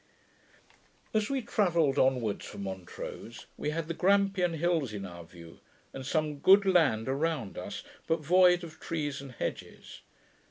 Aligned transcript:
As 1.13 1.29
we 1.29 1.43
travelled 1.43 1.99
onwards 1.99 2.47
from 2.47 2.63
Montrose, 2.63 3.45
we 3.55 3.69
had 3.69 3.87
the 3.87 3.93
Grampion 3.93 4.55
hills 4.55 4.93
in 4.93 5.05
our 5.05 5.23
view, 5.23 5.59
and 5.93 6.03
some 6.03 6.39
good 6.39 6.65
land 6.65 7.07
around 7.07 7.55
us, 7.55 7.83
but 8.07 8.17
void 8.19 8.63
of 8.63 8.79
trees 8.79 9.21
and 9.21 9.33
hedges. 9.33 10.01